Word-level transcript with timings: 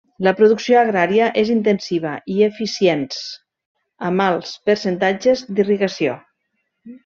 La 0.27 0.31
producció 0.37 0.77
agrària 0.79 1.27
és 1.41 1.51
intensiva 1.55 2.15
i 2.37 2.39
eficients, 2.47 3.21
amb 4.11 4.27
alts 4.29 4.57
percentatges 4.71 5.49
d'irrigació. 5.57 6.21